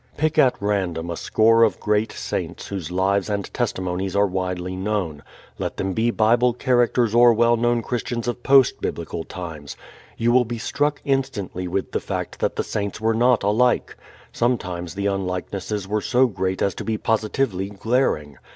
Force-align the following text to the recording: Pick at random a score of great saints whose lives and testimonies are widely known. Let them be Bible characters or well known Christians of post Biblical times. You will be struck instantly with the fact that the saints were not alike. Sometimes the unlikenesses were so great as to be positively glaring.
Pick 0.17 0.39
at 0.39 0.55
random 0.59 1.11
a 1.11 1.15
score 1.15 1.61
of 1.61 1.79
great 1.79 2.11
saints 2.11 2.69
whose 2.69 2.89
lives 2.89 3.29
and 3.29 3.53
testimonies 3.53 4.15
are 4.15 4.25
widely 4.25 4.75
known. 4.75 5.21
Let 5.59 5.77
them 5.77 5.93
be 5.93 6.09
Bible 6.09 6.53
characters 6.53 7.13
or 7.13 7.33
well 7.35 7.55
known 7.55 7.83
Christians 7.83 8.27
of 8.27 8.41
post 8.41 8.81
Biblical 8.81 9.23
times. 9.23 9.77
You 10.17 10.31
will 10.31 10.43
be 10.43 10.57
struck 10.57 11.01
instantly 11.05 11.67
with 11.67 11.91
the 11.91 11.99
fact 11.99 12.39
that 12.39 12.55
the 12.55 12.63
saints 12.63 12.99
were 12.99 13.13
not 13.13 13.43
alike. 13.43 13.95
Sometimes 14.31 14.95
the 14.95 15.05
unlikenesses 15.05 15.87
were 15.87 16.01
so 16.01 16.25
great 16.25 16.63
as 16.63 16.73
to 16.73 16.83
be 16.83 16.97
positively 16.97 17.69
glaring. 17.69 18.39